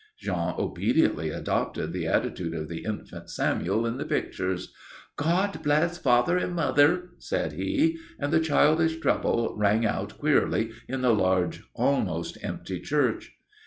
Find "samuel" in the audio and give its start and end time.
3.29-3.85